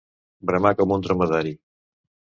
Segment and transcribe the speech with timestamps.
[0.51, 1.55] Bramar com un dromedari.